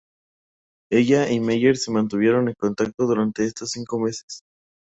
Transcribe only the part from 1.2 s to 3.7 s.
y Meyer se mantuvieron en contacto durante estos